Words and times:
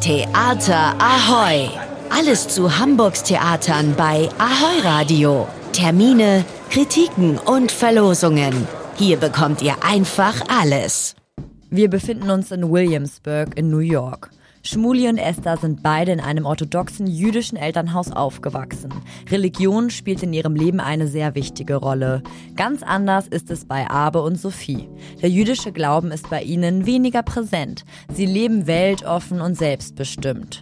Theater 0.00 0.94
Ahoy! 1.00 1.68
Alles 2.08 2.46
zu 2.46 2.78
Hamburgs 2.78 3.24
Theatern 3.24 3.94
bei 3.96 4.28
Ahoy 4.38 4.80
Radio. 4.84 5.48
Termine, 5.72 6.44
Kritiken 6.70 7.36
und 7.36 7.72
Verlosungen. 7.72 8.68
Hier 8.94 9.16
bekommt 9.16 9.60
ihr 9.60 9.74
einfach 9.82 10.40
alles. 10.48 11.16
Wir 11.68 11.90
befinden 11.90 12.30
uns 12.30 12.52
in 12.52 12.70
Williamsburg 12.70 13.58
in 13.58 13.70
New 13.70 13.80
York. 13.80 14.30
Schmuli 14.68 15.08
und 15.08 15.16
Esther 15.16 15.56
sind 15.56 15.82
beide 15.82 16.12
in 16.12 16.20
einem 16.20 16.44
orthodoxen 16.44 17.06
jüdischen 17.06 17.56
Elternhaus 17.56 18.12
aufgewachsen. 18.12 18.92
Religion 19.30 19.88
spielt 19.88 20.22
in 20.22 20.34
ihrem 20.34 20.54
Leben 20.54 20.78
eine 20.78 21.08
sehr 21.08 21.34
wichtige 21.34 21.76
Rolle. 21.76 22.22
Ganz 22.54 22.82
anders 22.82 23.28
ist 23.28 23.50
es 23.50 23.64
bei 23.64 23.88
Abe 23.88 24.20
und 24.20 24.38
Sophie. 24.38 24.86
Der 25.22 25.30
jüdische 25.30 25.72
Glauben 25.72 26.10
ist 26.10 26.28
bei 26.28 26.42
ihnen 26.42 26.84
weniger 26.84 27.22
präsent. 27.22 27.86
Sie 28.12 28.26
leben 28.26 28.66
weltoffen 28.66 29.40
und 29.40 29.56
selbstbestimmt. 29.56 30.60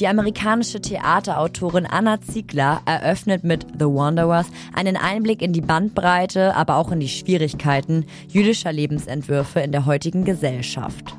Die 0.00 0.08
amerikanische 0.08 0.80
Theaterautorin 0.80 1.84
Anna 1.84 2.22
Ziegler 2.22 2.80
eröffnet 2.86 3.44
mit 3.44 3.66
The 3.78 3.84
Wanderers 3.84 4.46
einen 4.72 4.96
Einblick 4.96 5.42
in 5.42 5.52
die 5.52 5.60
Bandbreite, 5.60 6.56
aber 6.56 6.76
auch 6.76 6.90
in 6.90 7.00
die 7.00 7.08
Schwierigkeiten 7.08 8.06
jüdischer 8.26 8.72
Lebensentwürfe 8.72 9.60
in 9.60 9.70
der 9.70 9.84
heutigen 9.84 10.24
Gesellschaft. 10.24 11.14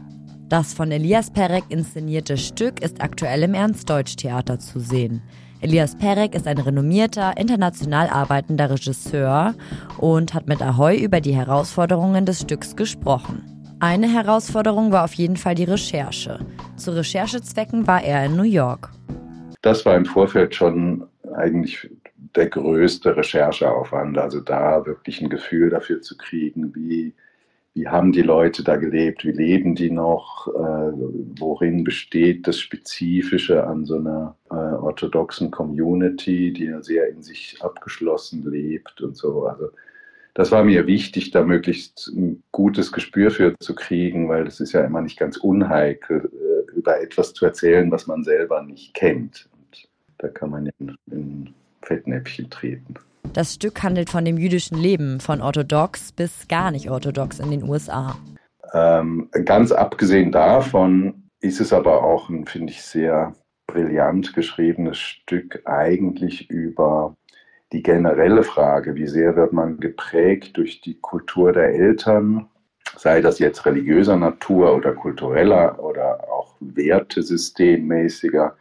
Das 0.48 0.76
von 0.76 0.91
Elias 0.91 1.31
Perek 1.31 1.63
inszenierte 1.70 2.38
Stück 2.38 2.84
ist 2.84 3.02
aktuell 3.02 3.41
im 3.41 3.55
Ernst-Deutsch-Theater 3.55 4.59
zu 4.59 4.80
sehen. 4.80 5.23
Elias 5.59 5.95
Perek 5.95 6.35
ist 6.35 6.45
ein 6.45 6.59
renommierter, 6.59 7.35
international 7.38 8.09
arbeitender 8.09 8.70
Regisseur 8.70 9.55
und 9.98 10.35
hat 10.35 10.48
mit 10.48 10.62
Ahoy 10.62 11.04
über 11.04 11.20
die 11.20 11.34
Herausforderungen 11.35 12.27
des 12.27 12.41
Stücks 12.41 12.76
gesprochen. 12.76 13.44
Eine 13.80 14.08
Herausforderung 14.08 14.91
war 14.91 15.05
auf 15.05 15.13
jeden 15.16 15.35
Fall 15.35 15.55
die 15.55 15.63
Recherche. 15.63 16.40
Zu 16.76 16.91
Recherchezwecken 16.91 17.88
war 17.88 18.04
er 18.04 18.26
in 18.26 18.35
New 18.35 18.43
York. 18.43 18.91
Das 19.63 19.84
war 19.84 19.96
im 19.96 20.05
Vorfeld 20.05 20.54
schon 20.54 21.07
eigentlich 21.35 21.90
der 22.35 22.49
größte 22.49 23.18
Rechercheaufwand, 23.18 24.15
also 24.20 24.41
da 24.41 24.85
wirklich 24.85 25.21
ein 25.21 25.30
Gefühl 25.30 25.71
dafür 25.71 26.02
zu 26.02 26.15
kriegen, 26.15 26.76
wie, 26.76 27.15
wie 27.76 27.90
haben 27.90 28.13
die 28.13 28.21
Leute 28.21 28.63
da 28.63 28.77
gelebt, 28.77 29.26
wie 29.26 29.31
leben 29.31 29.76
die 29.76 29.91
noch, 29.91 30.48
äh, 30.48 30.91
worin 31.37 31.84
besteht 31.84 32.48
das 32.48 32.57
Spezifische 32.57 33.68
an 33.68 33.85
so 33.85 33.98
einer 33.98 34.37
äh, 34.49 34.55
orthodoxen 34.55 35.51
Community, 35.51 36.53
die 36.53 36.65
ja 36.65 36.81
sehr 36.81 37.09
in 37.09 37.21
sich 37.21 37.57
abgeschlossen 37.59 38.49
lebt 38.49 39.01
und 39.01 39.18
so. 39.18 39.46
Also 39.46 39.71
das 40.35 40.53
war 40.53 40.63
mir 40.63 40.87
wichtig, 40.87 41.31
da 41.31 41.43
möglichst 41.43 42.07
ein 42.15 42.41
gutes 42.53 42.93
Gespür 42.93 43.29
für 43.29 43.53
zu 43.59 43.76
kriegen, 43.76 44.29
weil 44.29 44.48
es 44.48 44.62
ist 44.62 44.71
ja 44.71 44.85
immer 44.85 45.01
nicht 45.01 45.20
ganz 45.20 45.35
unheikel, 45.35 46.31
äh, 46.31 46.77
über 46.77 47.01
etwas 47.01 47.34
zu 47.34 47.46
erzählen, 47.46 47.91
was 47.91 48.07
man 48.07 48.23
selber 48.23 48.63
nicht 48.63 48.93
kennt. 48.93 49.49
Und 49.51 49.90
da 50.20 50.29
kann 50.29 50.49
man 50.49 50.71
in, 50.79 50.96
in 51.12 51.53
Fettnäpfchen 51.86 52.50
treten. 52.50 52.96
Das 53.34 53.55
Stück 53.55 53.84
handelt 53.84 54.10
von 54.10 54.26
dem 54.26 54.38
jüdischen 54.38 54.78
Leben, 54.78 55.20
von 55.20 55.41
orthodox 55.41 56.12
bis 56.12 56.48
gar 56.48 56.72
nicht 56.72 56.90
orthodox 56.90 57.40
in 57.40 57.52
den 57.52 57.64
USA. 57.64 58.16
Ähm, 58.74 59.30
ganz 59.46 59.72
abgesehen 59.72 60.32
davon 60.32 61.30
ist 61.40 61.60
es 61.60 61.74
aber 61.74 62.04
auch 62.04 62.30
ein, 62.30 62.46
finde 62.46 62.72
ich, 62.72 62.84
sehr 62.84 63.34
brillant 63.68 64.34
geschriebenes 64.34 64.97
Stück 64.97 65.62
eigentlich 65.66 66.50
über 66.50 67.16
die 67.72 67.84
generelle 67.84 68.44
Frage, 68.44 68.96
wie 68.96 69.08
sehr 69.08 69.36
wird 69.36 69.53
man 69.53 69.80
geprägt 69.80 70.56
durch 70.58 70.81
die 70.81 71.00
Kultur 71.00 71.52
der 71.52 71.74
Eltern, 71.74 72.47
sei 72.96 73.22
das 73.22 73.40
jetzt 73.40 73.66
religiöser 73.66 74.16
Natur 74.16 74.75
oder 74.75 74.94
kultureller 74.94 75.84
oder 75.84 76.30
auch 76.31 76.56
wertesystemmäßiger, 76.59 78.56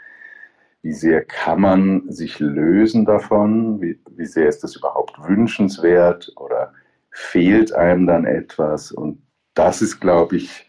wie 0.85 0.93
sehr 0.93 1.25
kann 1.25 1.63
man 1.63 2.13
sich 2.13 2.39
lösen 2.41 3.07
davon, 3.07 3.81
wie, 3.81 3.99
wie 4.11 4.27
sehr 4.27 4.49
ist 4.49 4.63
das 4.63 4.77
überhaupt 4.77 5.17
wünschenswert 5.27 6.31
oder 6.37 6.75
fehlt 7.11 7.73
einem 7.73 8.07
dann 8.07 8.27
etwas 8.27 8.93
und 8.93 9.23
das 9.55 9.81
ist, 9.81 10.01
glaube 10.01 10.37
ich, 10.37 10.69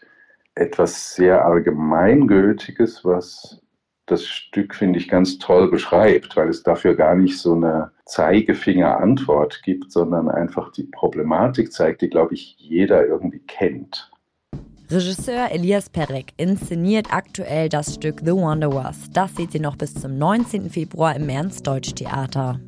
etwas 0.54 1.14
sehr 1.14 1.44
Allgemeingültiges, 1.44 3.04
was 3.04 3.60
das 4.06 4.24
Stück, 4.24 4.74
finde 4.74 4.98
ich, 4.98 5.08
ganz 5.08 5.38
toll 5.38 5.70
beschreibt, 5.70 6.34
weil 6.34 6.48
es 6.48 6.62
dafür 6.62 6.94
gar 6.94 7.14
nicht 7.14 7.38
so 7.38 7.54
eine 7.54 7.90
Zeigefinger-Antwort 8.06 9.62
gibt, 9.64 9.92
sondern 9.92 10.30
einfach 10.30 10.72
die 10.72 10.84
Problematik 10.84 11.72
zeigt, 11.72 12.00
die, 12.00 12.08
glaube 12.08 12.34
ich, 12.34 12.56
jeder 12.58 13.06
irgendwie 13.06 13.40
kennt. 13.40 14.10
Regisseur 14.88 15.50
Elias 15.50 15.90
Perek 15.90 16.32
inszeniert 16.36 17.12
aktuell 17.12 17.68
das 17.68 17.94
Stück 17.94 18.20
The 18.24 18.30
Wanderers. 18.30 19.10
Das 19.12 19.34
seht 19.34 19.52
ihr 19.52 19.60
noch 19.60 19.74
bis 19.74 19.92
zum 19.94 20.16
19. 20.16 20.70
Februar 20.70 21.16
im 21.16 21.28
Ernst-Deutsch-Theater. 21.28 22.60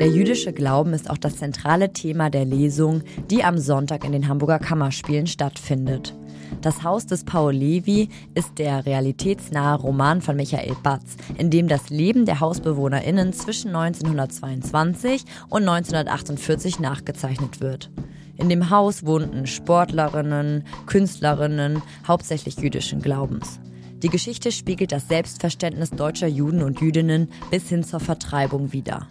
Der 0.00 0.08
jüdische 0.08 0.52
Glauben 0.52 0.92
ist 0.92 1.08
auch 1.08 1.16
das 1.16 1.38
zentrale 1.38 1.94
Thema 1.94 2.28
der 2.28 2.44
Lesung, 2.44 3.00
die 3.30 3.42
am 3.42 3.56
Sonntag 3.56 4.04
in 4.04 4.12
den 4.12 4.28
Hamburger 4.28 4.58
Kammerspielen 4.58 5.26
stattfindet. 5.26 6.14
Das 6.60 6.82
Haus 6.82 7.06
des 7.06 7.24
Paul 7.24 7.54
Levi 7.54 8.10
ist 8.34 8.58
der 8.58 8.84
realitätsnahe 8.84 9.78
Roman 9.78 10.20
von 10.20 10.36
Michael 10.36 10.76
Batz, 10.82 11.16
in 11.38 11.48
dem 11.48 11.68
das 11.68 11.88
Leben 11.88 12.26
der 12.26 12.40
HausbewohnerInnen 12.40 13.32
zwischen 13.32 13.74
1922 13.74 15.24
und 15.48 15.66
1948 15.66 16.80
nachgezeichnet 16.80 17.62
wird. 17.62 17.90
In 18.38 18.48
dem 18.48 18.70
Haus 18.70 19.04
wohnten 19.04 19.48
Sportlerinnen, 19.48 20.64
Künstlerinnen, 20.86 21.82
hauptsächlich 22.06 22.56
jüdischen 22.56 23.02
Glaubens. 23.02 23.58
Die 23.96 24.08
Geschichte 24.08 24.52
spiegelt 24.52 24.92
das 24.92 25.08
Selbstverständnis 25.08 25.90
deutscher 25.90 26.28
Juden 26.28 26.62
und 26.62 26.80
Jüdinnen 26.80 27.28
bis 27.50 27.68
hin 27.68 27.82
zur 27.82 27.98
Vertreibung 27.98 28.72
wider. 28.72 29.08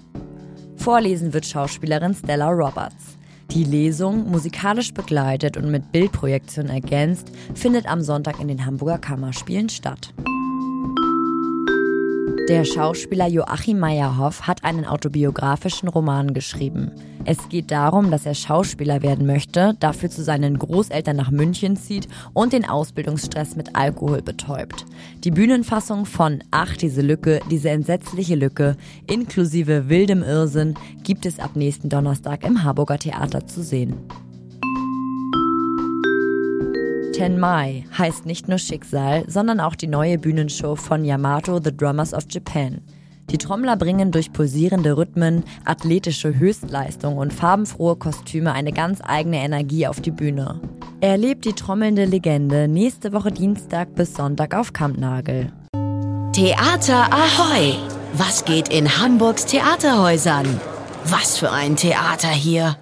Vorlesen 0.77 1.33
wird 1.33 1.45
Schauspielerin 1.45 2.13
Stella 2.13 2.47
Roberts. 2.47 3.17
Die 3.51 3.65
Lesung, 3.65 4.31
musikalisch 4.31 4.93
begleitet 4.93 5.57
und 5.57 5.71
mit 5.71 5.91
Bildprojektion 5.91 6.67
ergänzt, 6.67 7.29
findet 7.53 7.85
am 7.85 8.01
Sonntag 8.01 8.39
in 8.39 8.47
den 8.47 8.65
Hamburger 8.65 8.97
Kammerspielen 8.97 9.67
statt. 9.67 10.13
Der 12.47 12.63
Schauspieler 12.63 13.27
Joachim 13.27 13.77
Meyerhoff 13.77 14.47
hat 14.47 14.63
einen 14.63 14.85
autobiografischen 14.85 15.89
Roman 15.89 16.33
geschrieben. 16.33 16.93
Es 17.25 17.49
geht 17.49 17.71
darum, 17.71 18.09
dass 18.09 18.25
er 18.25 18.35
Schauspieler 18.35 19.01
werden 19.01 19.27
möchte, 19.27 19.75
dafür 19.81 20.09
zu 20.09 20.23
seinen 20.23 20.57
Großeltern 20.57 21.17
nach 21.17 21.29
München 21.29 21.75
zieht 21.75 22.07
und 22.31 22.53
den 22.53 22.63
Ausbildungsstress 22.63 23.57
mit 23.57 23.75
Alkohol 23.75 24.21
betäubt. 24.21 24.85
Die 25.25 25.31
Bühnenfassung 25.31 26.05
von 26.05 26.41
Ach, 26.49 26.77
diese 26.77 27.01
Lücke, 27.01 27.41
diese 27.51 27.69
entsetzliche 27.69 28.35
Lücke, 28.35 28.77
inklusive 29.07 29.89
wildem 29.89 30.23
Irrsinn, 30.23 30.75
gibt 31.03 31.25
es 31.25 31.39
ab 31.39 31.57
nächsten 31.57 31.89
Donnerstag 31.89 32.45
im 32.45 32.63
Harburger 32.63 32.97
Theater 32.97 33.45
zu 33.45 33.61
sehen. 33.61 33.97
Tenmai 37.17 37.83
heißt 37.97 38.27
nicht 38.27 38.47
nur 38.47 38.59
Schicksal, 38.59 39.23
sondern 39.27 39.59
auch 39.59 39.73
die 39.73 39.87
neue 39.87 40.19
Bühnenshow 40.19 40.75
von 40.75 41.03
Yamato 41.03 41.59
The 41.63 41.75
Drummers 41.75 42.13
of 42.13 42.25
Japan. 42.29 42.81
Die 43.31 43.39
Trommler 43.39 43.75
bringen 43.75 44.11
durch 44.11 44.31
pulsierende 44.31 44.95
Rhythmen, 44.95 45.43
athletische 45.65 46.37
Höchstleistung 46.37 47.17
und 47.17 47.33
farbenfrohe 47.33 47.95
Kostüme 47.95 48.53
eine 48.53 48.71
ganz 48.71 48.99
eigene 49.03 49.37
Energie 49.37 49.87
auf 49.87 49.99
die 49.99 50.11
Bühne. 50.11 50.61
Erlebt 51.01 51.45
die 51.45 51.53
trommelnde 51.53 52.05
Legende 52.05 52.67
nächste 52.67 53.11
Woche 53.13 53.31
Dienstag 53.31 53.95
bis 53.95 54.13
Sonntag 54.13 54.55
auf 54.55 54.71
Kampnagel. 54.71 55.51
Theater 56.33 57.11
Ahoy! 57.11 57.73
Was 58.13 58.45
geht 58.45 58.69
in 58.69 58.99
Hamburgs 58.99 59.45
Theaterhäusern? 59.47 60.61
Was 61.05 61.39
für 61.39 61.51
ein 61.51 61.75
Theater 61.75 62.29
hier! 62.29 62.75